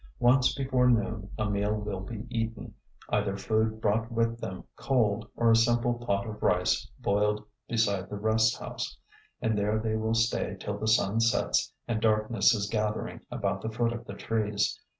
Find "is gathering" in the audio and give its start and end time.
12.55-13.21